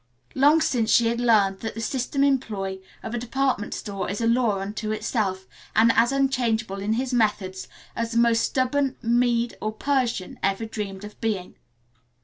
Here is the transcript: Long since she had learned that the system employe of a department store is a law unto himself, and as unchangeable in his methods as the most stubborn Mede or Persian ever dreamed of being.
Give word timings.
Long 0.33 0.61
since 0.61 0.89
she 0.89 1.09
had 1.09 1.19
learned 1.21 1.59
that 1.59 1.75
the 1.75 1.79
system 1.79 2.23
employe 2.23 2.79
of 3.03 3.13
a 3.13 3.19
department 3.19 3.75
store 3.75 4.09
is 4.09 4.19
a 4.19 4.25
law 4.25 4.57
unto 4.59 4.89
himself, 4.89 5.45
and 5.75 5.91
as 5.95 6.11
unchangeable 6.11 6.79
in 6.81 6.93
his 6.93 7.13
methods 7.13 7.67
as 7.95 8.11
the 8.13 8.17
most 8.17 8.41
stubborn 8.41 8.95
Mede 9.03 9.55
or 9.61 9.71
Persian 9.71 10.39
ever 10.41 10.65
dreamed 10.65 11.03
of 11.03 11.21
being. 11.21 11.55